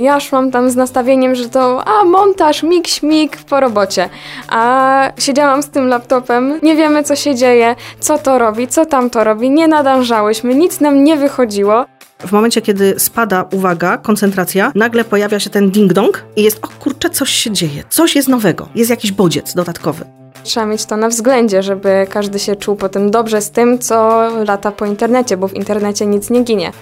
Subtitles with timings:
[0.00, 4.08] Ja szłam tam z nastawieniem, że to a montaż, mik, śmig po robocie.
[4.48, 9.10] A siedziałam z tym laptopem, nie wiemy co się dzieje, co to robi, co tam
[9.10, 11.84] to robi, nie nadążałyśmy, nic nam nie wychodziło.
[12.18, 17.10] W momencie, kiedy spada uwaga, koncentracja, nagle pojawia się ten ding-dong i jest, o kurczę,
[17.10, 20.04] coś się dzieje, coś jest nowego, jest jakiś bodziec dodatkowy.
[20.42, 24.72] Trzeba mieć to na względzie, żeby każdy się czuł potem dobrze z tym, co lata
[24.72, 26.72] po internecie, bo w internecie nic nie ginie.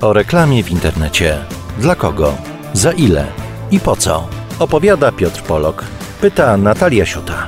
[0.00, 1.38] O reklamie w internecie.
[1.78, 2.34] Dla kogo?
[2.72, 3.26] Za ile?
[3.70, 4.28] I po co?
[4.58, 5.84] Opowiada Piotr Polok.
[6.20, 7.46] Pyta Natalia Siuta.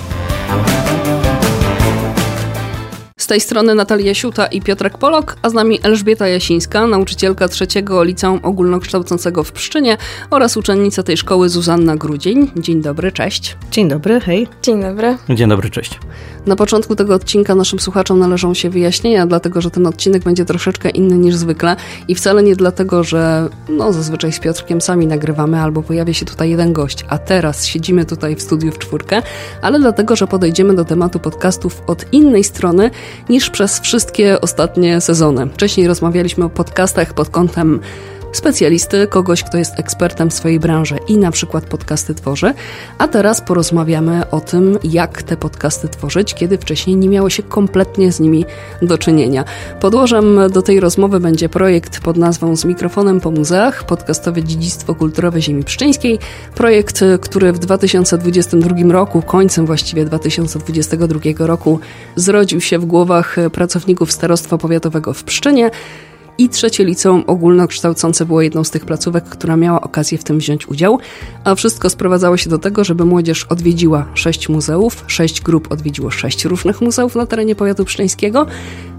[3.19, 8.03] Z tej strony Natalia Siuta i Piotrek Polok, a z nami Elżbieta Jasińska, nauczycielka trzeciego
[8.05, 9.97] liceum ogólnokształcącego w Pszczynie
[10.31, 12.51] oraz uczennica tej szkoły Zuzanna Grudzień.
[12.57, 13.57] Dzień dobry, cześć.
[13.71, 14.49] Dzień dobry, hej.
[14.63, 15.17] Dzień dobry.
[15.29, 15.99] Dzień dobry, cześć.
[16.47, 20.91] Na początku tego odcinka naszym słuchaczom należą się wyjaśnienia, dlatego że ten odcinek będzie troszeczkę
[20.91, 21.77] inny niż zwykle
[22.09, 26.51] i wcale nie dlatego, że no zazwyczaj z Piotrkiem sami nagrywamy albo pojawia się tutaj
[26.51, 29.23] jeden gość, a teraz siedzimy tutaj w studiu w czwórkę,
[29.63, 32.91] ale dlatego, że podejdziemy do tematu podcastów od innej strony
[33.29, 35.47] niż przez wszystkie ostatnie sezony.
[35.47, 37.81] Wcześniej rozmawialiśmy o podcastach pod kątem
[38.33, 42.55] specjalisty, kogoś, kto jest ekspertem w swojej branży i na przykład podcasty tworzy,
[42.99, 48.13] a teraz porozmawiamy o tym, jak te podcasty tworzyć, kiedy wcześniej nie miało się kompletnie
[48.13, 48.45] z nimi
[48.83, 49.45] do czynienia.
[49.81, 55.43] Podłożem do tej rozmowy będzie projekt pod nazwą Z mikrofonem po muzeach, podcastowe dziedzictwo kulturowe
[55.43, 56.19] ziemi pszczyńskiej,
[56.55, 61.81] projekt, który w 2022 roku, końcem właściwie 2022 roku
[62.17, 65.71] zrodził się w głowach pracowników Starostwa Powiatowego w Pszczynie,
[66.39, 70.69] i trzecie liceum ogólnokształcące było jedną z tych placówek, która miała okazję w tym wziąć
[70.69, 70.99] udział,
[71.45, 76.45] a wszystko sprowadzało się do tego, żeby młodzież odwiedziła sześć muzeów, sześć grup odwiedziło sześć
[76.45, 78.47] różnych muzeów na terenie powiatu pszczeńskiego,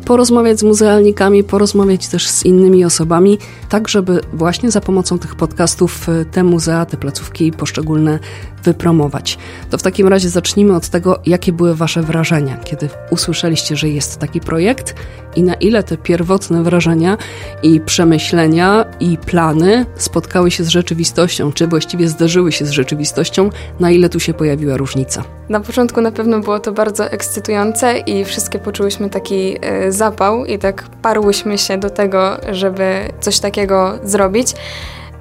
[0.05, 3.37] porozmawiać z muzealnikami, porozmawiać też z innymi osobami,
[3.69, 8.19] tak żeby właśnie za pomocą tych podcastów e, te muzea, te placówki poszczególne
[8.63, 9.37] wypromować.
[9.69, 14.17] To w takim razie zacznijmy od tego, jakie były Wasze wrażenia, kiedy usłyszeliście, że jest
[14.17, 14.95] taki projekt
[15.35, 17.17] i na ile te pierwotne wrażenia
[17.63, 23.91] i przemyślenia i plany spotkały się z rzeczywistością, czy właściwie zderzyły się z rzeczywistością, na
[23.91, 25.23] ile tu się pojawiła różnica.
[25.49, 30.59] Na początku na pewno było to bardzo ekscytujące i wszystkie poczułyśmy taki e, zapał i
[30.59, 34.55] tak parłyśmy się do tego, żeby coś takiego zrobić.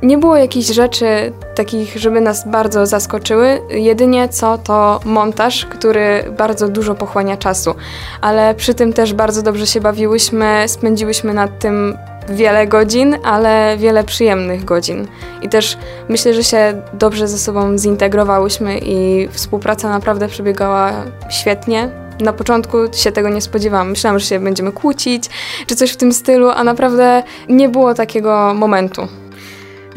[0.03, 3.61] Nie było jakichś rzeczy takich, żeby nas bardzo zaskoczyły.
[3.71, 7.75] Jedynie co to montaż, który bardzo dużo pochłania czasu.
[8.21, 14.05] Ale przy tym też bardzo dobrze się bawiłyśmy, spędziłyśmy nad tym wiele godzin, ale wiele
[14.05, 15.07] przyjemnych godzin.
[15.43, 15.79] I też
[16.09, 20.93] myślę, że się dobrze ze sobą zintegrowałyśmy i współpraca naprawdę przebiegała
[21.31, 22.08] świetnie.
[22.21, 23.91] Na początku się tego nie spodziewałam.
[23.91, 25.25] Myślałam, że się będziemy kłócić,
[25.67, 29.09] czy coś w tym stylu, a naprawdę nie było takiego momentu.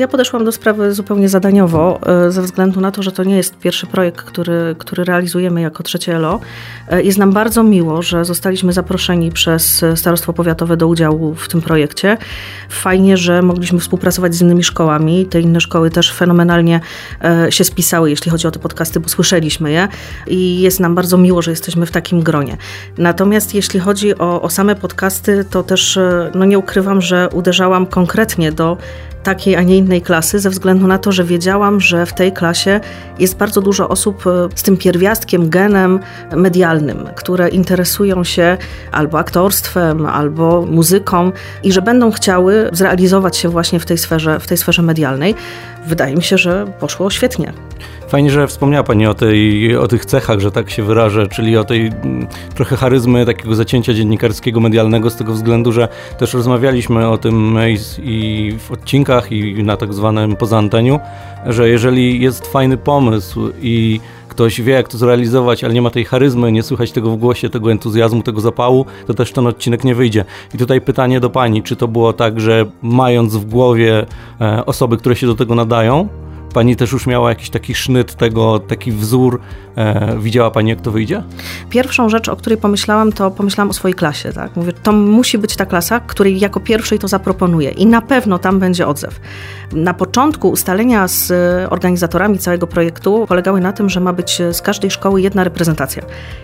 [0.01, 3.57] Ja podeszłam do sprawy zupełnie zadaniowo, e, ze względu na to, że to nie jest
[3.57, 6.39] pierwszy projekt, który, który realizujemy jako trzecie ELO.
[6.87, 11.61] E, jest nam bardzo miło, że zostaliśmy zaproszeni przez Starostwo Powiatowe do udziału w tym
[11.61, 12.17] projekcie.
[12.69, 15.25] Fajnie, że mogliśmy współpracować z innymi szkołami.
[15.25, 16.79] Te inne szkoły też fenomenalnie
[17.23, 19.87] e, się spisały, jeśli chodzi o te podcasty, bo słyszeliśmy je
[20.27, 22.57] i jest nam bardzo miło, że jesteśmy w takim gronie.
[22.97, 25.99] Natomiast jeśli chodzi o, o same podcasty, to też
[26.35, 28.77] no nie ukrywam, że uderzałam konkretnie do
[29.23, 32.79] takiej, a nie innej klasy, ze względu na to, że wiedziałam, że w tej klasie
[33.19, 35.99] jest bardzo dużo osób e, z tym pierwiastkiem, genem
[36.35, 38.57] medialnym, które interesują się
[38.91, 41.31] albo aktorstwem, albo muzyką
[41.63, 45.35] i że będą chciały zrealizować się właśnie w tej sferze, w tej sferze medialnej.
[45.85, 47.53] Wydaje mi się, że poszło świetnie.
[48.07, 51.63] Fajnie, że wspomniała Pani o, tej, o tych cechach, że tak się wyrażę, czyli o
[51.63, 55.87] tej mm, trochę charyzmy takiego zacięcia dziennikarskiego, medialnego, z tego względu, że
[56.17, 57.77] też rozmawialiśmy o tym i,
[58.09, 60.99] i w odcinkach, i na tak zwanym poza anteniu,
[61.45, 63.99] że jeżeli jest fajny pomysł i
[64.31, 67.49] ktoś wie, jak to zrealizować, ale nie ma tej charyzmy, nie słychać tego w głosie,
[67.49, 70.25] tego entuzjazmu, tego zapału, to też ten odcinek nie wyjdzie.
[70.55, 74.05] I tutaj pytanie do Pani, czy to było tak, że mając w głowie
[74.41, 76.09] e, osoby, które się do tego nadają,
[76.53, 79.39] Pani też już miała jakiś taki sznyt tego, taki wzór.
[79.75, 81.23] E, widziała Pani, jak to wyjdzie?
[81.69, 84.33] Pierwszą rzecz, o której pomyślałam, to pomyślałam o swojej klasie.
[84.33, 84.55] Tak?
[84.55, 88.59] Mówię, to musi być ta klasa, której jako pierwszej to zaproponuję i na pewno tam
[88.59, 89.19] będzie odzew.
[89.73, 91.31] Na początku ustalenia z
[91.71, 96.03] organizatorami całego projektu polegały na tym, że ma być z każdej szkoły jedna reprezentacja.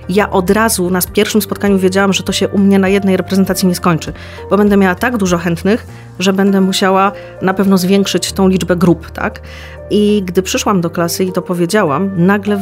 [0.10, 3.68] Ja od razu na pierwszym spotkaniu wiedziałam, że to się u mnie na jednej reprezentacji
[3.68, 4.14] nie skończy,
[4.50, 5.88] bo będę miała tak dużo chętnych,
[6.20, 9.42] że będę musiała na pewno zwiększyć tą liczbę grup, tak?
[9.90, 12.58] I gdy przyszłam do klasy i to powiedziałam, nagle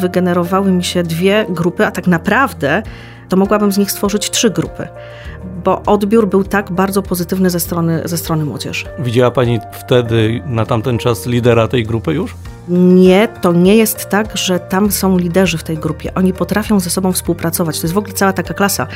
[0.55, 2.83] wygenerowały mi się dwie grupy, a tak naprawdę
[3.29, 4.87] to mogłabym z nich stworzyć trzy grupy
[5.63, 8.85] bo odbiór był tak bardzo pozytywny ze strony, ze strony młodzieży.
[8.99, 12.35] Widziała Pani wtedy, na tamten czas, lidera tej grupy już?
[12.69, 16.13] Nie, to nie jest tak, że tam są liderzy w tej grupie.
[16.15, 17.79] Oni potrafią ze sobą współpracować.
[17.79, 18.87] To jest w ogóle cała taka klasa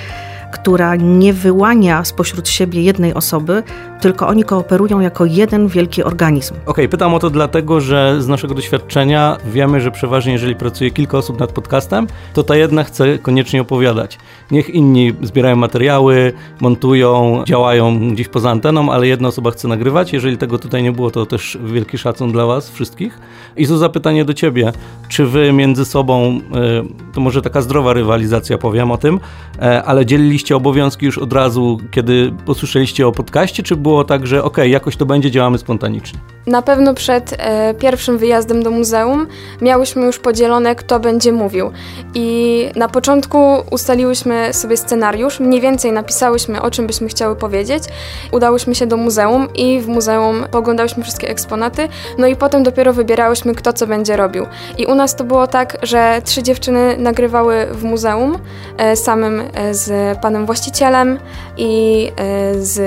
[0.52, 3.64] która nie wyłania spośród siebie jednej osoby,
[4.02, 6.54] tylko oni kooperują jako jeden wielki organizm.
[6.54, 10.92] Okej, okay, pytam o to dlatego, że z naszego doświadczenia wiemy, że przeważnie jeżeli pracuje
[10.92, 14.18] kilka osób nad podcastem, to ta jedna chce koniecznie opowiadać.
[14.52, 20.14] Niech inni zbierają materiały, montują, działają gdzieś poza anteną, ale jedna osoba chce nagrywać.
[20.14, 23.20] Jeżeli tego tutaj nie było, to też wielki szacun dla Was wszystkich.
[23.58, 24.72] I tu zapytanie do Ciebie.
[25.08, 29.20] Czy Wy między sobą, e, to może taka zdrowa rywalizacja, powiem o tym,
[29.62, 34.44] e, ale dzieliliście obowiązki już od razu, kiedy posłyszeliście o podcaście, czy było tak, że
[34.44, 36.20] ok, jakoś to będzie, działamy spontanicznie?
[36.48, 39.28] Na pewno przed e, pierwszym wyjazdem do muzeum
[39.62, 41.72] miałyśmy już podzielone, kto będzie mówił.
[42.14, 43.38] I na początku
[43.72, 47.84] ustaliłyśmy sobie scenariusz, mniej więcej napisałyśmy, o czym byśmy chciały powiedzieć.
[48.32, 51.88] Udałyśmy się do muzeum i w muzeum poglądałyśmy wszystkie eksponaty,
[52.18, 54.46] no i potem dopiero wybierałyśmy, kto co będzie robił.
[54.78, 58.38] I u nas to było tak, że trzy dziewczyny nagrywały w muzeum
[58.78, 61.20] e, samym e, z panem właścicielem
[61.58, 62.80] i e, z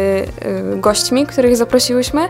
[0.81, 2.21] gośćmi, których zaprosiłyśmy,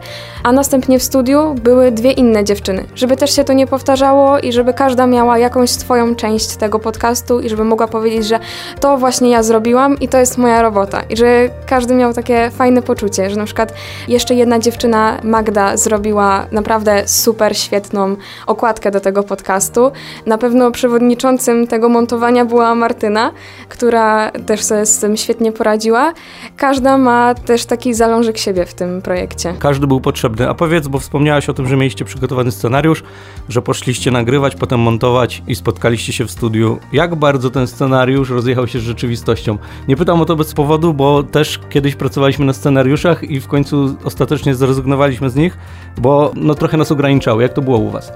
[0.42, 4.52] a następnie w studiu były dwie inne dziewczyny, żeby też się to nie powtarzało i
[4.52, 8.38] żeby każda miała jakąś swoją część tego podcastu i żeby mogła powiedzieć, że
[8.80, 12.82] to właśnie ja zrobiłam i to jest moja robota i że każdy miał takie fajne
[12.82, 13.74] poczucie, że na przykład
[14.08, 18.16] jeszcze jedna dziewczyna, Magda, zrobiła naprawdę super świetną
[18.46, 19.92] okładkę do tego podcastu.
[20.26, 23.32] Na pewno przewodniczącym tego montowania była Martyna,
[23.68, 26.12] która też sobie z tym świetnie poradziła.
[26.56, 29.54] Każda ma też taki zalążek siebie w tym projekcie.
[29.58, 30.48] Każdy był potrzebny.
[30.48, 33.04] A powiedz, bo wspomniałaś o tym, że mieliście przygotowany scenariusz,
[33.48, 36.78] że poszliście nagrywać, potem montować i spotkaliście się w studiu.
[36.92, 39.58] Jak bardzo ten scenariusz rozjechał się z rzeczywistością?
[39.88, 43.96] Nie pytam o to bez powodu, bo też kiedyś pracowaliśmy na scenariuszach i w końcu
[44.04, 45.58] ostatecznie zrezygnowaliśmy z nich,
[45.98, 47.42] bo no trochę nas ograniczały.
[47.42, 48.12] Jak to było u Was?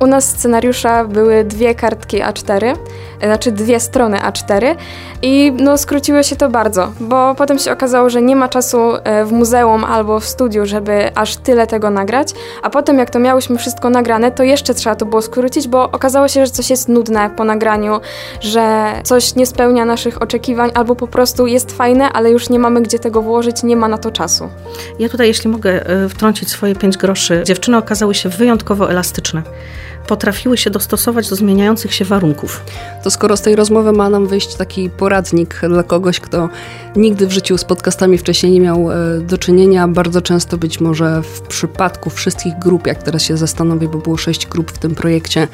[0.00, 2.76] U nas scenariusza były dwie kartki A4,
[3.22, 4.74] znaczy dwie strony A4
[5.22, 9.24] i no skróciło się to bardzo, bo potem się okazało, że nie ma czasu e,
[9.24, 12.32] w muzeum albo w studiu, żeby aż tyle tego nagrać,
[12.62, 16.28] a potem jak to miałyśmy wszystko nagrane, to jeszcze trzeba to było skrócić, bo okazało
[16.28, 18.00] się, że coś jest nudne po nagraniu,
[18.40, 22.82] że coś nie spełnia naszych oczekiwań albo po prostu jest fajne, ale już nie mamy
[22.82, 24.48] gdzie tego włożyć, nie ma na to czasu.
[24.98, 29.42] Ja tutaj, jeśli mogę e, wtrącić swoje pięć groszy, dziewczyny okazały się wyjątkowo elastyczne
[30.10, 32.64] potrafiły się dostosować do zmieniających się warunków.
[33.04, 36.48] To skoro z tej rozmowy ma nam wyjść taki poradnik dla kogoś, kto
[36.96, 41.22] nigdy w życiu z podcastami wcześniej nie miał e, do czynienia, bardzo często być może
[41.22, 45.48] w przypadku wszystkich grup, jak teraz się zastanowię, bo było sześć grup w tym projekcie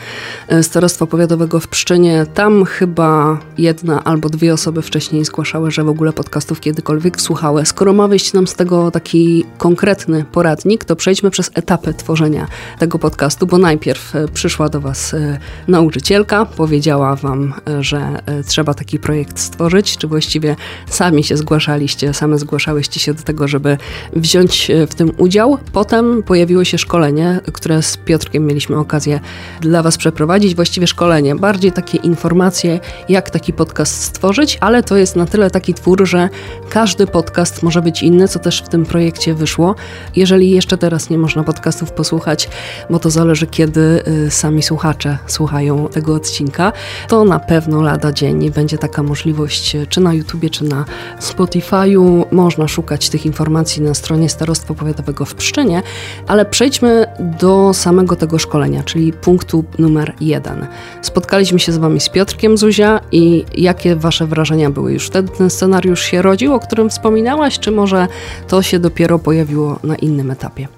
[0.49, 5.89] e, Starostwa Powiatowego w Pszczynie, tam chyba jedna albo dwie osoby wcześniej zgłaszały, że w
[5.89, 7.67] ogóle podcastów kiedykolwiek słuchały.
[7.67, 12.47] Skoro ma wyjść nam z tego taki konkretny poradnik, to przejdźmy przez etapy tworzenia
[12.79, 15.39] tego podcastu, bo najpierw e, przyszła do Was e,
[15.69, 20.57] nauczycielka, powiedziała Wam, e, że e, trzeba taki projekt stworzyć, czy właściwie
[20.87, 23.79] sami się zgłaszaliście, same zgłaszałyście się do tego, żeby
[24.13, 25.59] wziąć w tym udział.
[25.73, 29.21] Potem pojawiło się szkolenie, które z Piotrkiem mieliśmy okazję
[29.61, 30.55] dla Was przeprowadzić.
[30.55, 35.75] Właściwie szkolenie, bardziej takie informacje, jak taki podcast stworzyć, ale to jest na tyle taki
[35.75, 36.29] twór, że
[36.69, 39.75] każdy podcast może być inny, co też w tym projekcie wyszło.
[40.17, 42.49] Jeżeli jeszcze teraz nie można podcastów posłuchać,
[42.91, 44.03] bo to zależy kiedy
[44.37, 46.73] sami słuchacze słuchają tego odcinka,
[47.09, 50.85] to na pewno lada dzień będzie taka możliwość, czy na YouTubie, czy na
[51.21, 52.25] Spotify'u.
[52.31, 55.83] Można szukać tych informacji na stronie Starostwa Powiatowego w Pszczynie,
[56.27, 57.07] ale przejdźmy
[57.41, 60.67] do samego tego szkolenia, czyli punktu numer jeden.
[61.03, 64.93] Spotkaliśmy się z Wami z Piotrkiem Zuzia i jakie Wasze wrażenia były?
[64.93, 68.07] Już wtedy ten scenariusz się rodził, o którym wspominałaś, czy może
[68.49, 70.69] to się dopiero pojawiło na innym etapie?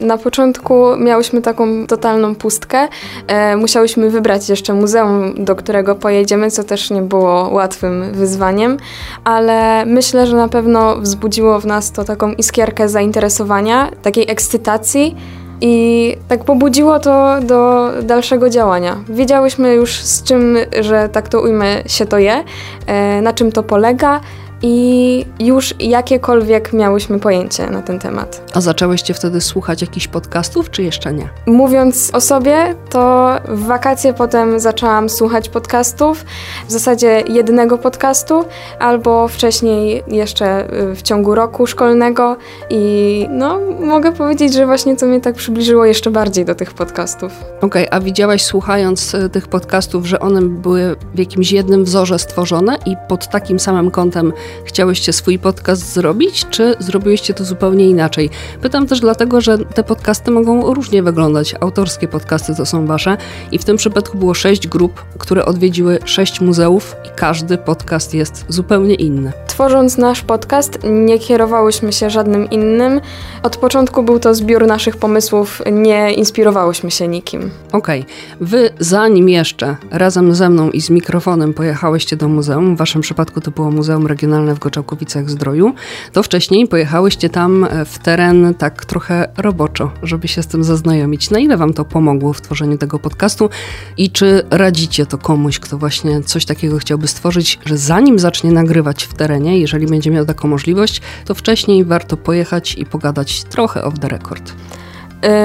[0.00, 2.88] Na początku miałyśmy taką totalną pustkę.
[3.26, 8.76] E, musiałyśmy wybrać jeszcze muzeum, do którego pojedziemy, co też nie było łatwym wyzwaniem,
[9.24, 15.16] ale myślę, że na pewno wzbudziło w nas to taką iskierkę zainteresowania, takiej ekscytacji.
[15.62, 18.96] I tak pobudziło to do dalszego działania.
[19.08, 22.44] Wiedziałyśmy już z czym, że tak to ujmę, się to je,
[22.86, 24.20] e, na czym to polega
[24.62, 28.42] i już jakiekolwiek miałyśmy pojęcie na ten temat.
[28.54, 31.28] A zaczęłyście wtedy słuchać jakichś podcastów, czy jeszcze nie?
[31.46, 36.24] Mówiąc o sobie, to w wakacje potem zaczęłam słuchać podcastów,
[36.68, 38.44] w zasadzie jednego podcastu,
[38.78, 42.36] albo wcześniej jeszcze y, w ciągu roku szkolnego
[42.70, 47.32] i no, mogę powiedzieć, że właśnie to mnie tak przybliżyło jeszcze bardziej do tych podcastów.
[47.56, 52.18] Okej, okay, a widziałaś słuchając y, tych podcastów, że one były w jakimś jednym wzorze
[52.18, 54.32] stworzone i pod takim samym kątem
[54.64, 58.30] chciałyście swój podcast zrobić, czy zrobiłyście to zupełnie inaczej?
[58.62, 61.54] Pytam też dlatego, że te podcasty mogą różnie wyglądać.
[61.60, 63.16] Autorskie podcasty to są wasze
[63.52, 68.44] i w tym przypadku było sześć grup, które odwiedziły sześć muzeów i każdy podcast jest
[68.48, 69.32] zupełnie inny.
[69.46, 73.00] Tworząc nasz podcast, nie kierowałyśmy się żadnym innym.
[73.42, 77.50] Od początku był to zbiór naszych pomysłów, nie inspirowałyśmy się nikim.
[77.72, 78.12] Okej, okay.
[78.40, 83.40] wy zanim jeszcze razem ze mną i z mikrofonem pojechałyście do muzeum, w waszym przypadku
[83.40, 85.72] to było Muzeum Regionalne w Goczałkowicach-Zdroju,
[86.12, 91.30] to wcześniej pojechałyście tam w teren tak trochę roboczo, żeby się z tym zaznajomić.
[91.30, 93.50] Na ile wam to pomogło w tworzeniu tego podcastu
[93.96, 99.04] i czy radzicie to komuś, kto właśnie coś takiego chciałby stworzyć, że zanim zacznie nagrywać
[99.04, 103.98] w terenie, jeżeli będzie miał taką możliwość, to wcześniej warto pojechać i pogadać trochę off
[103.98, 104.52] the record.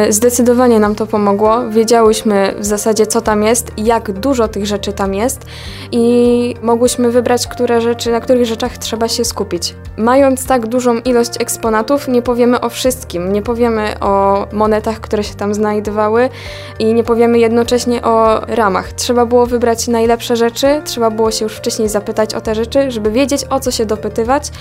[0.08, 1.70] Y, zdecydowanie nam to pomogło.
[1.70, 5.42] Wiedziałyśmy w zasadzie, co tam jest, jak dużo tych rzeczy tam jest
[5.92, 9.76] i mogłyśmy wybrać, które rzeczy, na których rzeczach trzeba się skupić.
[9.98, 13.34] Mając tak dużą ilość eksponatów, nie powiemy o wszystkim.
[13.34, 16.30] Nie powiemy o monetach, które się tam znajdowały
[16.80, 18.94] i nie powiemy jednocześnie o ramach.
[18.94, 23.12] Trzeba było wybrać najlepsze rzeczy, trzeba było się już wcześniej zapytać o te rzeczy, żeby
[23.12, 24.52] wiedzieć, o co się dopytywać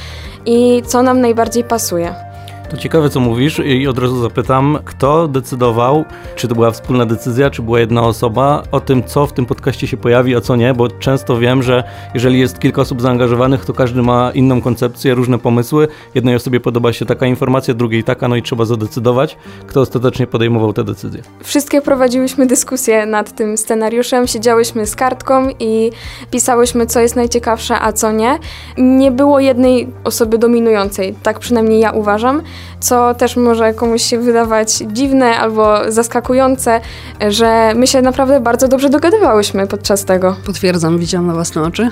[0.46, 2.33] i co nam najbardziej pasuje.
[2.74, 6.04] To ciekawe, co mówisz i od razu zapytam, kto decydował,
[6.36, 9.86] czy to była wspólna decyzja, czy była jedna osoba, o tym, co w tym podcaście
[9.86, 13.72] się pojawi, a co nie, bo często wiem, że jeżeli jest kilka osób zaangażowanych, to
[13.72, 15.88] każdy ma inną koncepcję, różne pomysły.
[16.14, 20.72] Jednej osobie podoba się taka informacja, drugiej taka, no i trzeba zadecydować, kto ostatecznie podejmował
[20.72, 21.22] te decyzje.
[21.42, 25.90] Wszystkie prowadziłyśmy dyskusję nad tym scenariuszem, siedziałyśmy z kartką i
[26.30, 28.38] pisałyśmy, co jest najciekawsze, a co nie.
[28.78, 32.42] Nie było jednej osoby dominującej, tak przynajmniej ja uważam
[32.80, 36.80] co też może komuś się wydawać dziwne albo zaskakujące,
[37.28, 40.36] że my się naprawdę bardzo dobrze dogadywałyśmy podczas tego.
[40.46, 41.88] Potwierdzam, widziałam na własne oczy.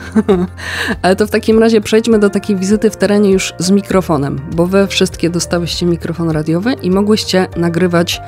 [1.02, 4.67] Ale to w takim razie przejdźmy do takiej wizyty w terenie już z mikrofonem, bo
[4.67, 8.21] wy wszystkie dostałyście mikrofon radiowy i mogłyście nagrywać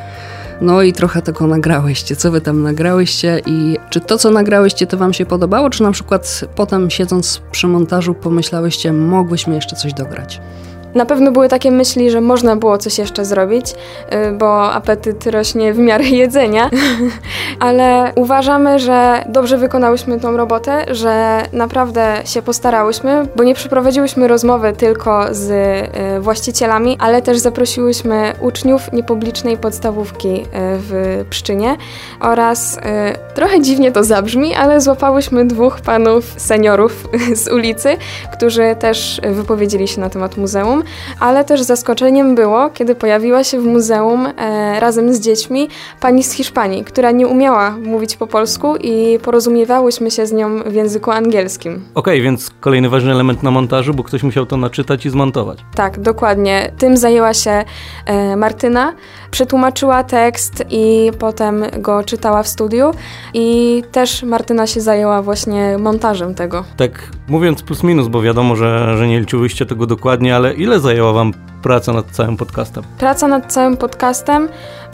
[0.60, 2.16] no i trochę tego nagrałyście.
[2.16, 5.92] Co wy tam nagrałyście i czy to, co nagrałyście, to wam się podobało, czy na
[5.92, 10.40] przykład potem siedząc przy montażu pomyślałyście, mogłyśmy jeszcze coś dograć?
[10.94, 15.72] Na pewno były takie myśli, że można było coś jeszcze zrobić, y, bo apetyt rośnie
[15.72, 16.70] w miarę jedzenia,
[17.60, 24.72] ale uważamy, że dobrze wykonałyśmy tą robotę, że naprawdę się postarałyśmy, bo nie przeprowadziłyśmy rozmowy
[24.72, 31.76] tylko z y, właścicielami, ale też zaprosiłyśmy uczniów niepublicznej podstawówki y, w Pszczynie.
[32.20, 32.78] Oraz
[33.34, 37.08] trochę dziwnie to zabrzmi, ale złapałyśmy dwóch panów seniorów
[37.44, 37.96] z ulicy,
[38.32, 40.83] którzy też wypowiedzieli się na temat muzeum
[41.20, 45.68] ale też zaskoczeniem było, kiedy pojawiła się w muzeum e, razem z dziećmi
[46.00, 50.74] pani z Hiszpanii, która nie umiała mówić po polsku i porozumiewałyśmy się z nią w
[50.74, 51.72] języku angielskim.
[51.72, 55.58] Okej, okay, więc kolejny ważny element na montażu, bo ktoś musiał to naczytać i zmontować.
[55.74, 56.72] Tak, dokładnie.
[56.78, 57.64] Tym zajęła się
[58.06, 58.92] e, Martyna,
[59.30, 62.90] przetłumaczyła tekst i potem go czytała w studiu
[63.34, 66.64] i też Martyna się zajęła właśnie montażem tego.
[66.76, 71.12] Tak mówiąc plus minus, bo wiadomo, że, że nie liczyłyście tego dokładnie, ale ile zajęła
[71.12, 72.84] Wam praca nad całym podcastem?
[72.98, 74.48] Praca nad całym podcastem,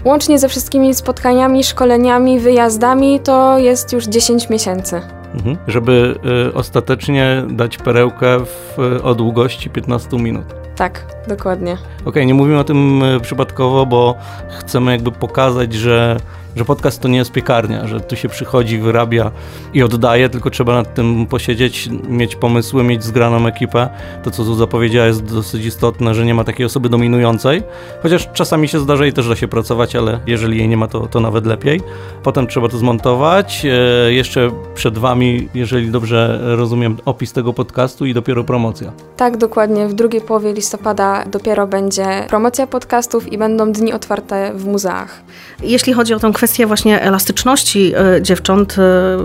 [0.04, 5.00] łącznie ze wszystkimi spotkaniami, szkoleniami, wyjazdami, to jest już 10 miesięcy.
[5.34, 5.56] Mhm.
[5.66, 6.18] Żeby
[6.48, 10.44] y, ostatecznie dać perełkę w, y, o długości 15 minut.
[10.76, 11.72] Tak, dokładnie.
[11.72, 14.14] Okej, okay, nie mówimy o tym y, przypadkowo, bo
[14.58, 16.16] chcemy jakby pokazać, że
[16.56, 19.30] że podcast to nie jest piekarnia, że tu się przychodzi, wyrabia
[19.74, 23.88] i oddaje, tylko trzeba nad tym posiedzieć, mieć pomysły, mieć zgraną ekipę.
[24.22, 27.62] To, co Zuza powiedziała, jest dosyć istotne, że nie ma takiej osoby dominującej,
[28.02, 31.06] chociaż czasami się zdarza i też da się pracować, ale jeżeli jej nie ma, to,
[31.06, 31.80] to nawet lepiej.
[32.22, 33.66] Potem trzeba to zmontować.
[33.66, 38.92] E, jeszcze przed Wami, jeżeli dobrze rozumiem, opis tego podcastu i dopiero promocja.
[39.16, 39.88] Tak, dokładnie.
[39.88, 45.22] W drugiej połowie listopada dopiero będzie promocja podcastów i będą dni otwarte w muzeach.
[45.62, 48.76] Jeśli chodzi o tą kwestia właśnie elastyczności e, dziewcząt e,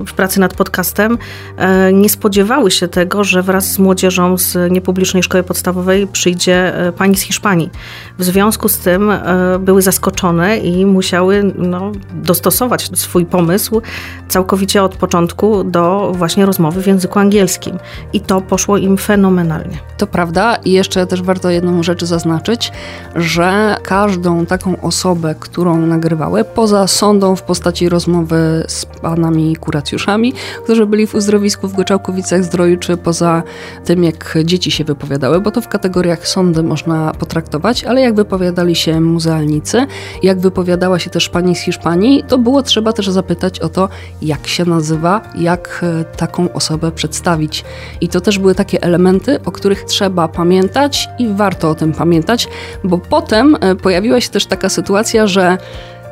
[0.08, 1.18] w pracy nad podcastem.
[1.58, 7.18] E, nie spodziewały się tego, że wraz z młodzieżą z niepublicznej szkoły podstawowej przyjdzie pani
[7.18, 7.70] z Hiszpanii.
[8.18, 9.12] W związku z tym
[9.60, 13.82] były zaskoczone i musiały no, dostosować swój pomysł
[14.28, 17.78] całkowicie od początku do właśnie rozmowy w języku angielskim.
[18.14, 19.78] I to poszło im fenomenalnie.
[19.98, 22.72] To prawda i jeszcze też warto jedną rzecz zaznaczyć,
[23.16, 30.34] że każdą taką osobę, którą nagrywały, poza sądą w postaci rozmowy z panami kuracjuszami,
[30.64, 33.44] którzy byli w uzdrowisku w Goczałkowicach Zdroju, czy poza
[33.86, 38.76] tym, jak dzieci się wypowiadały, bo to w kategoriach sądy można potraktować, ale jak wypowiadali
[38.76, 39.86] się muzealnicy,
[40.24, 43.90] jak wypowiadała się też pani z Hiszpanii, to było trzeba też zapytać o to,
[44.22, 47.66] jak się nazywa, jak e, taką osobę przedstawić.
[48.02, 52.48] I to też były takie elementy, o których trzeba pamiętać i warto o tym pamiętać,
[52.84, 55.58] bo potem e, pojawiła się też taka sytuacja, że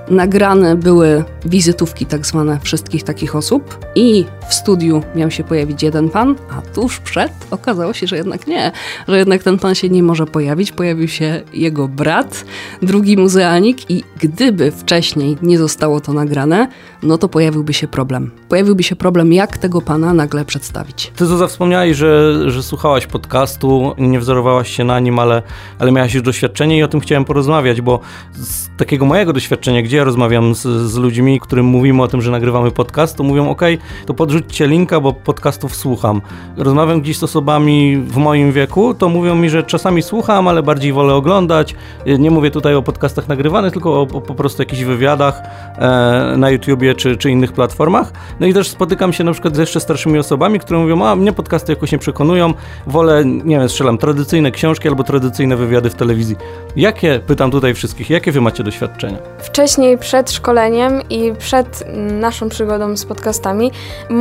[0.09, 6.09] nagrane były wizytówki tak zwane wszystkich takich osób i w studiu miał się pojawić jeden
[6.09, 8.71] pan, a tuż przed okazało się, że jednak nie,
[9.07, 10.71] że jednak ten pan się nie może pojawić.
[10.71, 12.45] Pojawił się jego brat,
[12.81, 16.67] drugi muzealnik i gdyby wcześniej nie zostało to nagrane,
[17.03, 18.31] no to pojawiłby się problem.
[18.49, 21.11] Pojawiłby się problem, jak tego pana nagle przedstawić.
[21.15, 25.41] Ty Zuza wspomniałeś, że, że słuchałaś podcastu, nie wzorowałaś się na nim, ale,
[25.79, 27.99] ale miałaś już doświadczenie i o tym chciałem porozmawiać, bo
[28.33, 32.31] z takiego mojego doświadczenia, gdzie ja rozmawiam z, z ludźmi, którym mówimy o tym, że
[32.31, 33.61] nagrywamy podcast, to mówią, ok,
[34.05, 36.21] to podrzućcie linka, bo podcastów słucham.
[36.57, 40.93] Rozmawiam gdzieś z osobami w moim wieku, to mówią mi, że czasami słucham, ale bardziej
[40.93, 41.75] wolę oglądać.
[42.19, 45.41] Nie mówię tutaj o podcastach nagrywanych, tylko o, o po prostu jakichś wywiadach
[45.77, 48.11] e, na YouTubie czy, czy innych platformach.
[48.39, 51.33] No i też spotykam się na przykład z jeszcze starszymi osobami, które mówią, a mnie
[51.33, 52.53] podcasty jakoś nie przekonują,
[52.87, 56.35] wolę, nie wiem, strzelam, tradycyjne książki albo tradycyjne wywiady w telewizji.
[56.75, 59.17] Jakie, pytam tutaj wszystkich, jakie wy macie doświadczenia?
[59.37, 63.71] Wcześniej, przed szkoleniem i przed naszą przygodą z podcastami,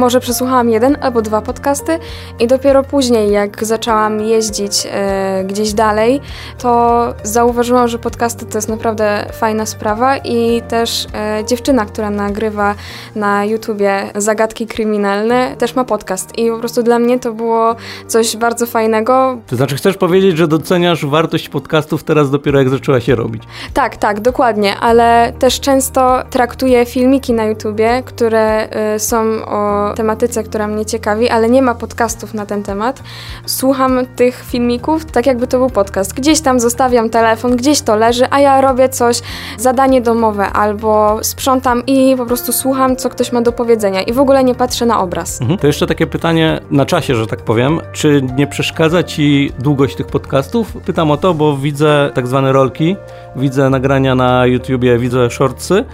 [0.02, 1.98] może przesłuchałam jeden albo dwa podcasty
[2.40, 6.20] i dopiero później, jak zaczęłam jeździć e, gdzieś dalej,
[6.58, 12.74] to zauważyłam, że podcasty to jest naprawdę fajna sprawa i też e, dziewczyna, która nagrywa
[13.14, 18.36] na YouTubie zagadki kryminalne, też ma podcast i po prostu dla mnie to było coś
[18.36, 19.38] bardzo fajnego.
[19.46, 23.42] To znaczy chcesz powiedzieć, że doceniasz wartość podcastów teraz dopiero jak zaczęła się robić?
[23.74, 30.42] Tak, tak, dokładnie, ale też często traktuję filmiki na YouTubie, które y, są o tematyce,
[30.42, 33.02] która mnie ciekawi, ale nie ma podcastów na ten temat.
[33.46, 36.14] Słucham tych filmików tak jakby to był podcast.
[36.14, 39.20] Gdzieś tam zostawiam telefon, gdzieś to leży, a ja robię coś,
[39.58, 44.18] zadanie domowe albo sprzątam i po prostu słucham, co ktoś ma do powiedzenia i w
[44.18, 45.40] ogóle nie patrzę na obraz.
[45.40, 45.58] Mhm.
[45.58, 47.80] To jeszcze takie pytanie na czasie, że tak powiem.
[47.92, 50.72] Czy nie przeszkadza Ci długość tych podcastów?
[50.86, 52.96] Pytam o to, bo widzę tak zwane rolki,
[53.36, 55.84] widzę nagrania na YouTubie, widzę shortsy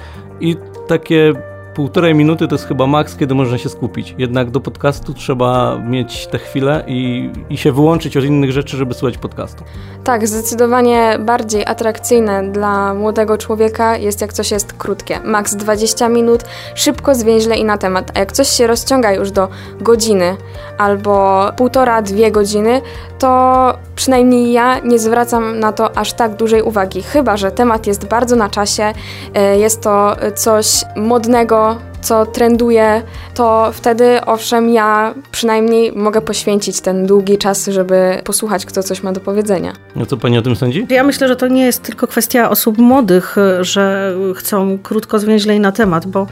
[0.41, 0.57] i
[0.89, 1.33] takie
[1.79, 4.15] półtorej minuty to jest chyba maks, kiedy można się skupić.
[4.19, 8.95] Jednak do podcastu trzeba mieć tę chwilę i, i się wyłączyć od innych rzeczy, żeby
[8.95, 9.65] słuchać podcastu.
[10.05, 15.21] Tak, zdecydowanie bardziej atrakcyjne dla młodego człowieka jest jak coś jest krótkie.
[15.25, 18.11] Maks 20 minut, szybko, zwięźle i na temat.
[18.15, 19.49] A jak coś się rozciąga już do
[19.81, 20.37] godziny
[20.79, 22.81] albo półtora, dwie godziny,
[23.19, 27.03] to przynajmniej ja nie zwracam na to aż tak dużej uwagi.
[27.03, 28.93] Chyba, że temat jest bardzo na czasie,
[29.35, 33.03] e, jest to coś modnego, co trenduje,
[33.35, 39.13] to wtedy owszem, ja przynajmniej mogę poświęcić ten długi czas, żeby posłuchać, kto coś ma
[39.13, 39.73] do powiedzenia.
[39.97, 40.87] No co pani o tym sądzi?
[40.91, 45.73] Ja myślę, że to nie jest tylko kwestia osób młodych, że chcą krótko, zwięźlej na
[45.73, 46.27] temat, bo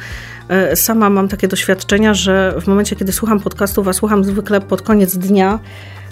[0.49, 4.83] e, sama mam takie doświadczenia, że w momencie, kiedy słucham podcastów, a słucham zwykle pod
[4.83, 5.59] koniec dnia,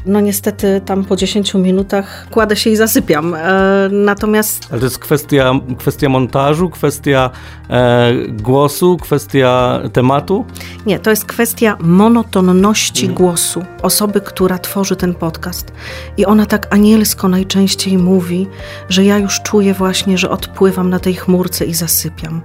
[0.07, 3.35] no niestety tam po 10 minutach kładę się i zasypiam.
[3.35, 4.67] E, natomiast...
[4.71, 7.31] Ale to jest kwestia, kwestia montażu, kwestia
[7.71, 10.45] e, głosu, kwestia tematu?
[10.87, 13.17] Nie, to jest kwestia monotonności mhm.
[13.19, 15.73] głosu osoby, która tworzy ten podcast.
[16.17, 18.47] I ona tak anielsko najczęściej mówi,
[18.89, 22.41] że ja już czuję właśnie, że odpływam na tej chmurce i zasypiam.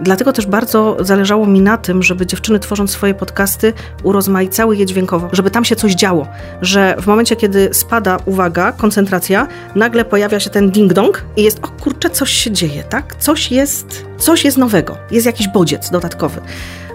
[0.00, 5.28] Dlatego też bardzo zależało mi na tym, żeby dziewczyny tworząc swoje podcasty urozmaicały je dźwiękowo,
[5.32, 6.26] żeby tam się coś działo,
[6.62, 11.68] że w momencie, kiedy spada uwaga, koncentracja, nagle pojawia się ten ding-dong i jest, o
[11.68, 13.16] kurczę, coś się dzieje, tak?
[13.16, 16.40] Coś jest, coś jest nowego, jest jakiś bodziec dodatkowy.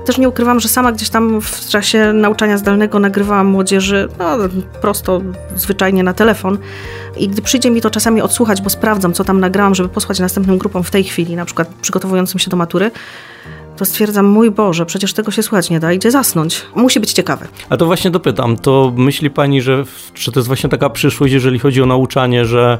[0.05, 4.37] Też nie ukrywam, że sama gdzieś tam w czasie nauczania zdalnego nagrywałam młodzieży no,
[4.81, 5.21] prosto,
[5.55, 6.57] zwyczajnie na telefon.
[7.17, 10.57] I gdy przyjdzie mi to czasami odsłuchać, bo sprawdzam, co tam nagrałam, żeby posłać następnym
[10.57, 12.91] grupom w tej chwili, na przykład przygotowującym się do matury,
[13.79, 16.65] to stwierdzam, mój Boże, przecież tego się słuchać nie da, idzie zasnąć.
[16.75, 17.47] Musi być ciekawe.
[17.69, 21.59] A to właśnie dopytam, to myśli Pani, że czy to jest właśnie taka przyszłość, jeżeli
[21.59, 22.77] chodzi o nauczanie, że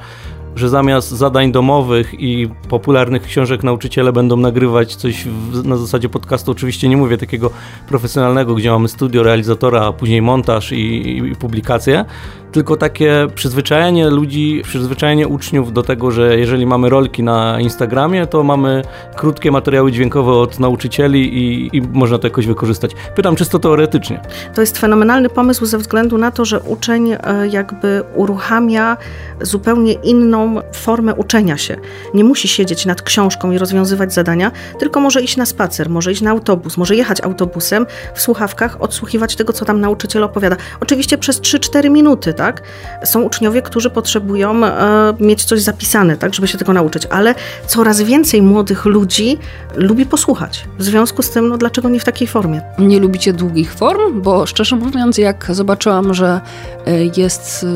[0.56, 6.52] że zamiast zadań domowych i popularnych książek nauczyciele będą nagrywać coś w, na zasadzie podcastu.
[6.52, 7.52] Oczywiście nie mówię takiego
[7.88, 12.06] profesjonalnego, gdzie mamy studio realizatora, a później montaż i, i publikację,
[12.52, 18.44] tylko takie przyzwyczajenie ludzi, przyzwyczajenie uczniów do tego, że jeżeli mamy rolki na Instagramie, to
[18.44, 18.84] mamy
[19.16, 22.92] krótkie materiały dźwiękowe od nauczycieli i, i można to jakoś wykorzystać.
[23.16, 24.22] Pytam czysto teoretycznie.
[24.56, 28.98] To jest fenomenalny pomysł ze względu na to, że uczeń e, jakby uruchamia
[29.42, 31.78] zupełnie inną formę uczenia się.
[32.14, 36.22] Nie musi siedzieć nad książką i rozwiązywać zadania, tylko może iść na spacer, może iść
[36.22, 40.56] na autobus, może jechać autobusem w słuchawkach, odsłuchiwać tego, co tam nauczyciel opowiada.
[40.80, 42.62] Oczywiście przez 3-4 minuty, tak?
[43.04, 47.36] Są uczniowie, którzy potrzebują e, mieć coś zapisane, tak, żeby się tego nauczyć, ale
[47.67, 49.38] coraz więcej młodych ludzi
[49.75, 50.65] lubi posłuchać.
[50.78, 52.62] W związku z tym, no dlaczego nie w takiej formie?
[52.78, 54.21] Nie lubicie długich form?
[54.21, 56.41] Bo szczerze mówiąc, jak zobaczyłam, że
[56.86, 57.67] e, jest e,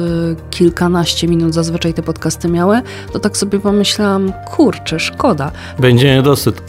[0.49, 2.81] kilkanaście minut, zazwyczaj te podcasty miały,
[3.13, 5.51] to tak sobie pomyślałam, kurczę, szkoda.
[5.79, 6.61] Będzie niedosyt.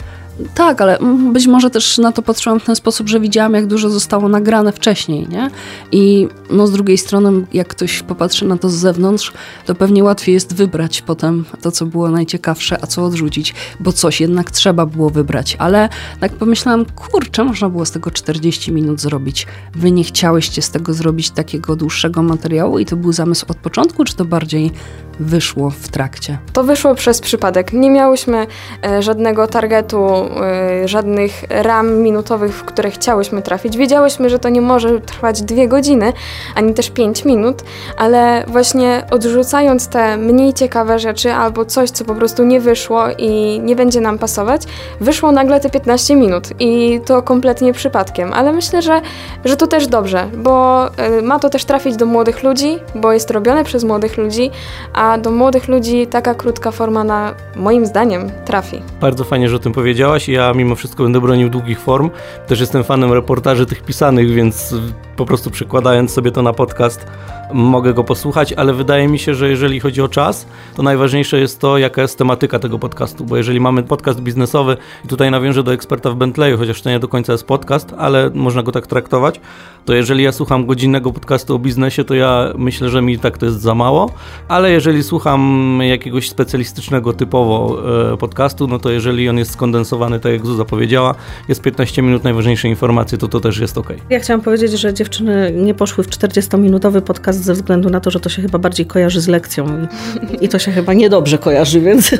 [0.55, 0.99] Tak, ale
[1.33, 4.71] być może też na to patrzyłam w ten sposób, że widziałam, jak dużo zostało nagrane
[4.71, 5.49] wcześniej, nie?
[5.91, 9.33] I no z drugiej strony, jak ktoś popatrzy na to z zewnątrz,
[9.65, 14.21] to pewnie łatwiej jest wybrać potem to, co było najciekawsze, a co odrzucić, bo coś
[14.21, 15.55] jednak trzeba było wybrać.
[15.59, 19.47] Ale tak pomyślałam, kurczę, można było z tego 40 minut zrobić.
[19.75, 24.03] Wy nie chciałyście z tego zrobić takiego dłuższego materiału i to był zamysł od początku,
[24.03, 24.71] czy to bardziej
[25.19, 26.37] wyszło w trakcie?
[26.53, 27.73] To wyszło przez przypadek.
[27.73, 28.47] Nie miałyśmy
[28.85, 33.77] e, żadnego targetu, e, żadnych ram minutowych, w które chciałyśmy trafić.
[33.77, 36.13] Wiedziałyśmy, że to nie może trwać dwie godziny,
[36.55, 37.63] ani też pięć minut,
[37.97, 43.59] ale właśnie odrzucając te mniej ciekawe rzeczy albo coś, co po prostu nie wyszło i
[43.63, 44.61] nie będzie nam pasować,
[45.01, 48.33] wyszło nagle te 15 minut i to kompletnie przypadkiem.
[48.33, 49.01] Ale myślę, że,
[49.45, 53.31] że to też dobrze, bo e, ma to też trafić do młodych ludzi, bo jest
[53.31, 54.51] robione przez młodych ludzi,
[54.93, 58.81] a a do młodych ludzi taka krótka forma na moim zdaniem trafi.
[59.01, 60.29] Bardzo fajnie, że o tym powiedziałaś.
[60.29, 62.09] Ja mimo wszystko będę bronił długich form.
[62.47, 64.75] Też jestem fanem reportaży tych pisanych, więc
[65.15, 67.07] po prostu przekładając sobie to na podcast
[67.53, 71.59] mogę go posłuchać, ale wydaje mi się, że jeżeli chodzi o czas, to najważniejsze jest
[71.59, 75.73] to, jaka jest tematyka tego podcastu, bo jeżeli mamy podcast biznesowy, i tutaj nawiążę do
[75.73, 79.39] eksperta w Bentleyu, chociaż to nie do końca jest podcast, ale można go tak traktować,
[79.85, 83.45] to jeżeli ja słucham godzinnego podcastu o biznesie, to ja myślę, że mi tak to
[83.45, 84.09] jest za mało,
[84.47, 87.77] ale jeżeli słucham jakiegoś specjalistycznego typowo
[88.13, 91.15] e, podcastu, no to jeżeli on jest skondensowany, tak jak Zuza powiedziała,
[91.47, 93.93] jest 15 minut najważniejszej informacji, to to też jest ok.
[94.09, 98.19] Ja chciałam powiedzieć, że dziewczyny nie poszły w 40-minutowy podcast ze względu na to, że
[98.19, 99.87] to się chyba bardziej kojarzy z lekcją
[100.31, 102.11] i, i to się chyba niedobrze kojarzy, więc...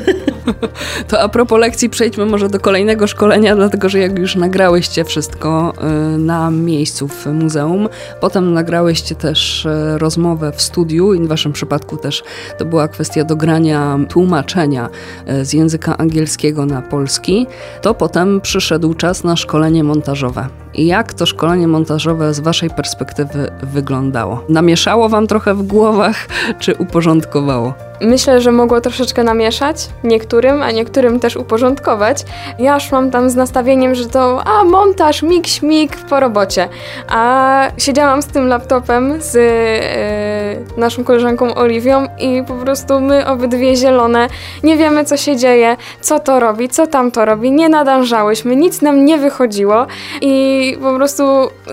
[1.08, 5.72] To a propos lekcji przejdźmy może do kolejnego szkolenia, dlatego że jak już nagrałyście wszystko
[6.14, 7.88] y, na miejscu w muzeum,
[8.20, 12.22] potem nagrałyście też y, rozmowę w studiu i w waszym przypadku też
[12.58, 14.88] to była kwestia dogrania tłumaczenia
[15.28, 17.46] y, z języka angielskiego na polski,
[17.82, 20.65] to potem przyszedł czas na szkolenie montażowe.
[20.74, 24.44] Jak to szkolenie montażowe z Waszej perspektywy wyglądało?
[24.48, 27.74] Namieszało Wam trochę w głowach, czy uporządkowało?
[28.00, 32.18] Myślę, że mogło troszeczkę namieszać niektórym, a niektórym też uporządkować.
[32.58, 36.68] Ja szłam tam z nastawieniem, że to a montaż, mik, śmig po robocie.
[37.08, 43.76] A siedziałam z tym laptopem z yy, naszą koleżanką Oliwią i po prostu my obydwie
[43.76, 44.28] zielone,
[44.62, 48.82] nie wiemy co się dzieje, co to robi, co tam to robi, nie nadążałyśmy, nic
[48.82, 49.86] nam nie wychodziło
[50.20, 51.24] i po prostu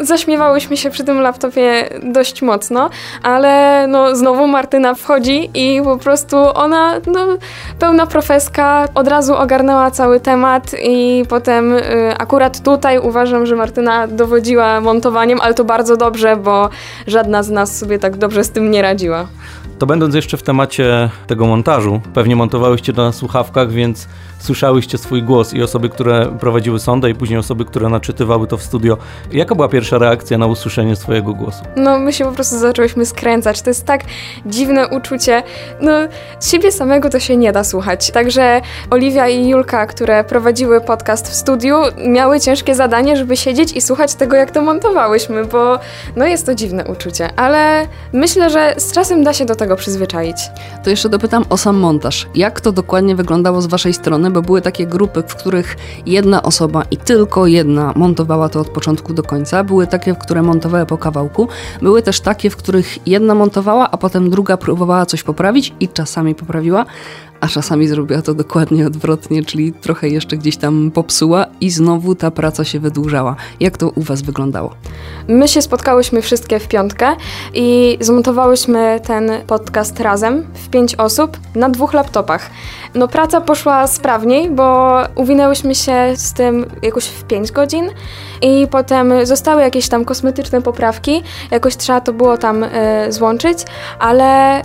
[0.01, 2.89] zaśmiewałyśmy się przy tym laptopie dość mocno,
[3.23, 7.27] ale no znowu Martyna wchodzi i po prostu prostu ona, no,
[7.79, 11.81] pełna profeska, od razu ogarnęła cały temat i potem y,
[12.17, 16.69] akurat tutaj uważam, że Martyna dowodziła montowaniem, ale to bardzo dobrze, bo
[17.07, 19.27] żadna z nas sobie tak dobrze z tym nie radziła.
[19.83, 24.07] To będąc jeszcze w temacie tego montażu, pewnie montowałyście to na słuchawkach, więc
[24.39, 28.63] słyszałyście swój głos i osoby, które prowadziły sondę i później osoby, które naczytywały to w
[28.63, 28.97] studio.
[29.31, 31.63] Jaka była pierwsza reakcja na usłyszenie swojego głosu?
[31.75, 33.61] No my się po prostu zaczęłyśmy skręcać.
[33.61, 34.01] To jest tak
[34.45, 35.43] dziwne uczucie.
[35.81, 35.91] No
[36.41, 38.11] siebie samego to się nie da słuchać.
[38.11, 41.75] Także Oliwia i Julka, które prowadziły podcast w studiu,
[42.07, 45.79] miały ciężkie zadanie, żeby siedzieć i słuchać tego, jak to montowałyśmy, bo
[46.15, 47.29] no jest to dziwne uczucie.
[47.35, 50.37] Ale myślę, że z czasem da się do tego przyzwyczaić.
[50.83, 52.27] To jeszcze dopytam o sam montaż.
[52.35, 54.31] Jak to dokładnie wyglądało z waszej strony?
[54.31, 59.13] bo były takie grupy, w których jedna osoba i tylko jedna montowała to od początku
[59.13, 59.63] do końca.
[59.63, 61.47] Były takie, które montowały po kawałku.
[61.81, 66.35] Były też takie, w których jedna montowała, a potem druga próbowała coś poprawić i czasami
[66.35, 66.85] poprawiła,
[67.43, 72.31] a czasami zrobiła to dokładnie odwrotnie, czyli trochę jeszcze gdzieś tam popsuła i znowu ta
[72.31, 73.35] praca się wydłużała.
[73.59, 74.75] Jak to u Was wyglądało?
[75.27, 77.15] My się spotkałyśmy wszystkie w piątkę
[77.53, 82.49] i zmontowałyśmy ten podcast razem w pięć osób na dwóch laptopach.
[82.95, 87.89] No praca poszła sprawniej, bo uwinęłyśmy się z tym jakoś w 5 godzin
[88.41, 92.69] i potem zostały jakieś tam kosmetyczne poprawki, jakoś trzeba to było tam y,
[93.09, 93.57] złączyć,
[93.99, 94.61] ale...
[94.61, 94.63] Y,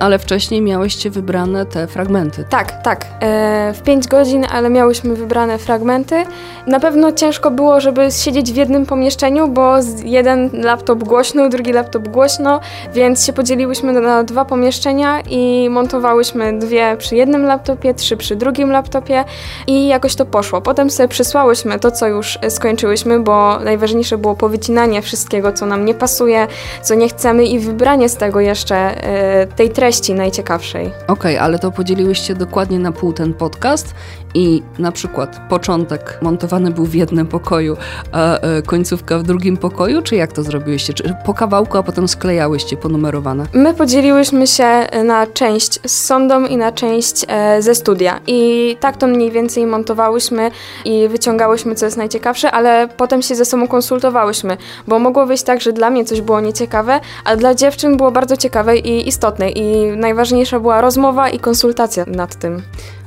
[0.00, 2.44] ale wcześniej miałyście wybrane te fragmenty.
[2.50, 3.04] Tak, tak.
[3.04, 6.24] Y, w 5 godzin, ale miałyśmy wybrane fragmenty.
[6.66, 12.08] Na pewno ciężko było, żeby siedzieć w jednym pomieszczeniu, bo jeden laptop głośno, drugi laptop
[12.08, 12.60] głośno,
[12.94, 18.70] więc się podzieliłyśmy na dwa pomieszczenia i montowałyśmy dwie przy jednym laptopie, trzy przy drugim
[18.70, 19.24] laptopie
[19.66, 20.60] i jakoś to poszło.
[20.60, 25.94] Potem sobie przysłałyśmy to, co już skończyłyśmy, bo najważniejsze było powycinanie wszystkiego, co nam nie
[25.94, 26.46] pasuje,
[26.82, 29.04] co nie chcemy i wybranie z tego jeszcze
[29.42, 30.86] y, tej treści najciekawszej.
[30.86, 33.94] Okej, okay, ale to podzieliłyście dokładnie na pół ten podcast
[34.34, 37.76] i na przykład początek montowany był w jednym pokoju,
[38.12, 40.94] a e, końcówka w drugim pokoju, czy jak to zrobiłyście?
[40.94, 43.46] Czy po kawałku, a potem sklejałyście ponumerowane?
[43.52, 48.96] My podzieliłyśmy się na część z sądą i na część e, ze studia i tak
[48.96, 50.50] to mniej więcej montowałyśmy
[50.84, 54.56] i wyciągałyśmy, co jest najciekawsze, ale potem się ze sobą konsultowałyśmy,
[54.88, 58.36] bo mogło wyjść tak, że dla mnie coś było nieciekawe, a dla dziewczyn było bardzo
[58.36, 62.62] ciekawe i istotne i najważniejsza była rozmowa i konsultacja nad tym.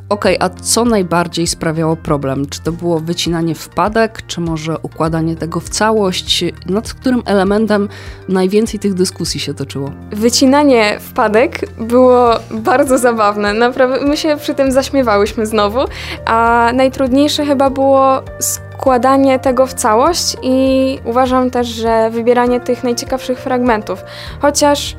[0.09, 2.49] Okej, okay, a co najbardziej sprawiało problem?
[2.49, 6.43] Czy to było wycinanie wpadek, czy może układanie tego w całość?
[6.65, 7.89] Nad którym elementem
[8.29, 9.91] najwięcej tych dyskusji się toczyło?
[10.11, 13.53] Wycinanie wpadek było bardzo zabawne.
[13.53, 15.79] Naprawdę, my się przy tym zaśmiewałyśmy znowu,
[16.25, 23.39] a najtrudniejsze chyba było składanie tego w całość i uważam też, że wybieranie tych najciekawszych
[23.39, 24.03] fragmentów.
[24.41, 24.95] Chociaż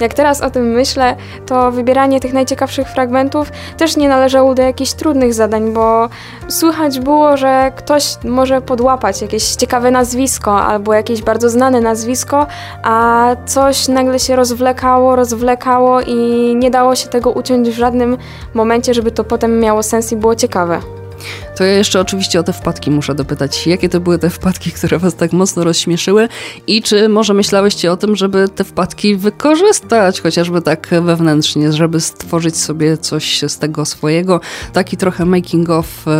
[0.00, 4.92] jak teraz o tym myślę, to wybieranie tych najciekawszych fragmentów też nie należało do jakichś
[4.92, 6.08] trudnych zadań, bo
[6.48, 12.46] słychać było, że ktoś może podłapać jakieś ciekawe nazwisko albo jakieś bardzo znane nazwisko,
[12.82, 16.16] a coś nagle się rozwlekało, rozwlekało i
[16.56, 18.18] nie dało się tego uciąć w żadnym
[18.54, 20.80] momencie, żeby to potem miało sens i było ciekawe.
[21.56, 23.66] To ja jeszcze oczywiście o te wpadki muszę dopytać.
[23.66, 26.28] Jakie to były te wpadki, które was tak mocno rozśmieszyły
[26.66, 32.56] i czy może myślałyście o tym, żeby te wpadki wykorzystać chociażby tak wewnętrznie, żeby stworzyć
[32.56, 34.40] sobie coś z tego swojego,
[34.72, 36.10] taki trochę making of e,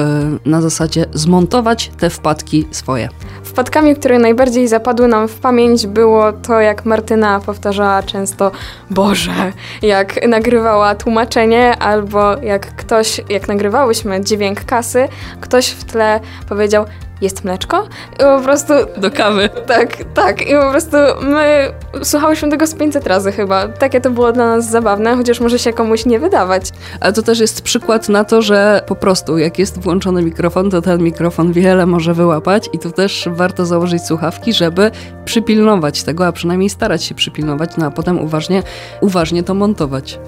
[0.44, 3.08] na zasadzie zmontować te wpadki swoje.
[3.44, 8.50] Wpadkami, które najbardziej zapadły nam w pamięć było to, jak Martyna powtarzała często
[8.90, 15.08] Boże, jak nagrywała tłumaczenie albo jak ktoś, jak nagrywałyśmy dźwięk kasy,
[15.40, 16.86] ktoś w tle powiedział
[17.22, 17.88] jest mleczko?
[18.14, 18.74] I po prostu...
[18.96, 19.50] Do kawy.
[19.66, 20.42] Tak, tak.
[20.42, 23.68] I po prostu my słuchałyśmy tego z 500 razy chyba.
[23.68, 26.70] Takie to było dla nas zabawne, chociaż może się komuś nie wydawać.
[27.00, 30.82] Ale to też jest przykład na to, że po prostu jak jest włączony mikrofon, to
[30.82, 34.90] ten mikrofon wiele może wyłapać i tu też warto założyć słuchawki, żeby
[35.24, 38.62] przypilnować tego, a przynajmniej starać się przypilnować, no a potem uważnie,
[39.00, 40.18] uważnie to montować.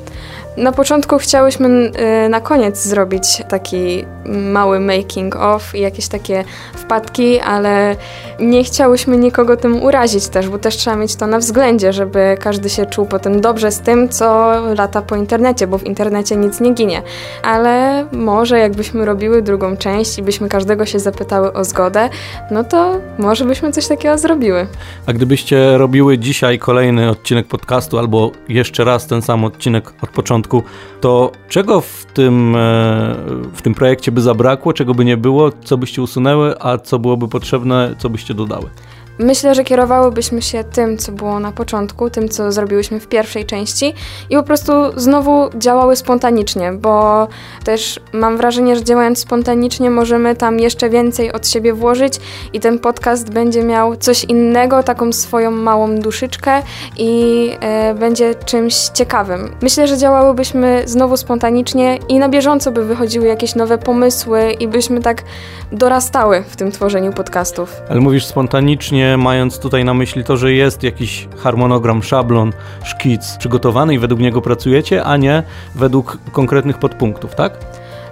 [0.57, 1.69] Na początku chciałyśmy
[2.25, 6.45] y, na koniec zrobić taki mały making of i jakieś takie
[6.85, 7.97] wpadki, ale
[8.41, 12.69] nie chciałyśmy nikogo tym urazić też, bo też trzeba mieć to na względzie, żeby każdy
[12.69, 16.75] się czuł potem dobrze z tym, co lata po internecie, bo w internecie nic nie
[16.75, 17.03] ginie.
[17.43, 22.09] Ale może jakbyśmy robiły drugą część i byśmy każdego się zapytały o zgodę,
[22.51, 24.67] no to może byśmy coś takiego zrobiły.
[25.07, 30.63] A gdybyście robiły dzisiaj kolejny odcinek podcastu albo jeszcze raz ten sam odcinek od początku,
[31.01, 33.15] to czego w tym, e,
[33.55, 37.29] w tym projekcie by zabrakło, czego by nie było, co byście usunęły, a co byłoby
[37.29, 38.71] potrzebne, co byście dodały?
[39.19, 43.95] Myślę, że kierowałybyśmy się tym, co było na początku, tym, co zrobiłyśmy w pierwszej części
[44.31, 47.29] i po prostu znowu działały spontanicznie, bo
[47.65, 52.15] też mam wrażenie, że działając spontanicznie możemy tam jeszcze więcej od siebie włożyć
[52.53, 56.63] i ten podcast będzie miał coś innego, taką swoją małą duszyczkę
[56.97, 59.55] i e, będzie czymś ciekawym.
[59.63, 65.01] Myślę, że działałybyśmy znowu spontanicznie i na bieżąco by wychodziły jakieś nowe pomysły i byśmy
[65.01, 65.23] tak
[65.73, 67.83] dorastały w tym tworzeniu podcastów.
[67.89, 72.53] Ale mówisz spontanicznie, mając tutaj na myśli to, że jest jakiś harmonogram, szablon,
[72.85, 75.43] szkic przygotowany i według niego pracujecie, a nie
[75.75, 77.53] według konkretnych podpunktów, tak?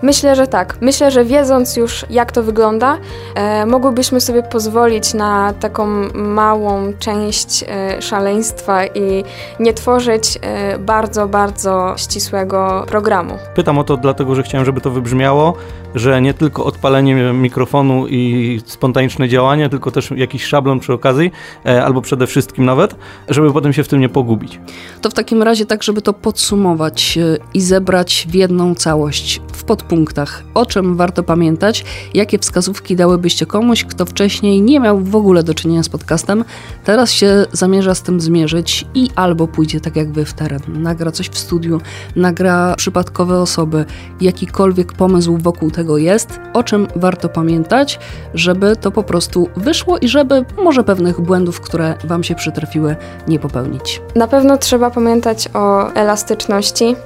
[0.03, 0.77] Myślę, że tak.
[0.81, 2.99] Myślę, że wiedząc już, jak to wygląda,
[3.35, 9.25] e, mogłybyśmy sobie pozwolić na taką małą część e, szaleństwa i
[9.61, 13.35] nie tworzyć e, bardzo, bardzo ścisłego programu.
[13.55, 15.55] Pytam o to dlatego, że chciałem, żeby to wybrzmiało,
[15.95, 21.33] że nie tylko odpalenie mikrofonu i spontaniczne działanie, tylko też jakiś szablon przy okazji,
[21.67, 22.95] e, albo przede wszystkim nawet,
[23.29, 24.61] żeby potem się w tym nie pogubić.
[25.01, 29.41] To w takim razie tak, żeby to podsumować e, i zebrać w jedną całość.
[29.63, 30.43] W podpunkt punktach.
[30.55, 31.85] O czym warto pamiętać?
[32.15, 36.45] Jakie wskazówki dałybyście komuś, kto wcześniej nie miał w ogóle do czynienia z podcastem,
[36.85, 41.13] teraz się zamierza z tym zmierzyć i albo pójdzie tak jak wy w teren, nagra
[41.13, 41.81] coś w studiu,
[42.17, 43.85] nagra przypadkowe osoby,
[44.21, 47.99] jakikolwiek pomysł wokół tego jest, o czym warto pamiętać,
[48.35, 52.97] żeby to po prostu wyszło i żeby może pewnych błędów, które wam się przytrafiły,
[53.29, 54.03] nie popełnić.
[54.17, 56.97] Na pewno trzeba pamiętać o elastyczności,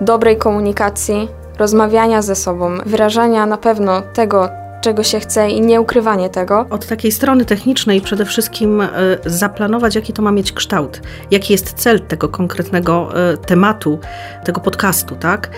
[0.00, 4.48] dobrej komunikacji, rozmawiania ze sobą, wyrażania na pewno tego,
[4.80, 6.66] czego się chce i nieukrywanie tego.
[6.70, 8.88] Od takiej strony technicznej przede wszystkim y,
[9.26, 13.98] zaplanować, jaki to ma mieć kształt, jaki jest cel tego konkretnego y, tematu,
[14.44, 15.50] tego podcastu, tak?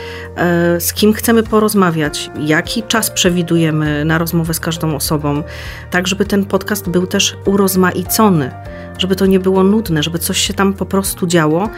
[0.77, 5.43] Y, z kim chcemy porozmawiać, jaki czas przewidujemy na rozmowę z każdą osobą,
[5.91, 8.51] tak żeby ten podcast był też urozmaicony
[8.99, 11.69] żeby to nie było nudne, żeby coś się tam po prostu działo.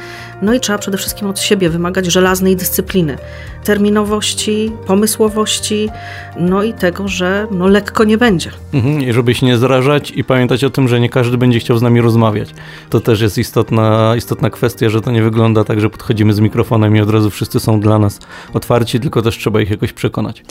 [0.43, 3.19] No i trzeba przede wszystkim od siebie wymagać żelaznej dyscypliny,
[3.65, 5.89] terminowości, pomysłowości,
[6.37, 8.51] no i tego, że no lekko nie będzie.
[8.75, 11.79] Mhm, I żeby się nie zrażać i pamiętać o tym, że nie każdy będzie chciał
[11.79, 12.55] z nami rozmawiać.
[12.91, 16.97] To też jest istotna, istotna kwestia, że to nie wygląda tak, że podchodzimy z mikrofonem
[16.97, 18.19] i od razu wszyscy są dla nas
[18.55, 20.43] otwarci, tylko też trzeba ich jakoś przekonać.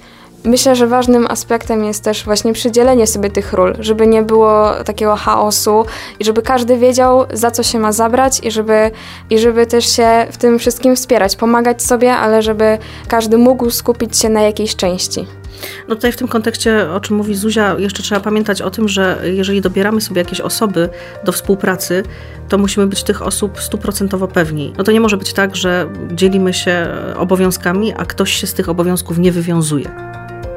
[0.43, 5.15] Myślę, że ważnym aspektem jest też właśnie przydzielenie sobie tych ról, żeby nie było takiego
[5.15, 5.85] chaosu
[6.19, 8.91] i żeby każdy wiedział, za co się ma zabrać i żeby,
[9.29, 14.17] i żeby też się w tym wszystkim wspierać, pomagać sobie, ale żeby każdy mógł skupić
[14.17, 15.38] się na jakiejś części.
[15.87, 19.21] No tutaj w tym kontekście, o czym mówi Zuzia, jeszcze trzeba pamiętać o tym, że
[19.23, 20.89] jeżeli dobieramy sobie jakieś osoby
[21.23, 22.03] do współpracy,
[22.49, 24.73] to musimy być tych osób stuprocentowo pewni.
[24.77, 28.69] No to nie może być tak, że dzielimy się obowiązkami, a ktoś się z tych
[28.69, 30.09] obowiązków nie wywiązuje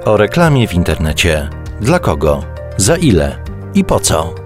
[0.04, 1.48] o reklamie w internecie.
[1.80, 2.44] Dla kogo?
[2.76, 3.36] Za ile?
[3.74, 4.41] I po co?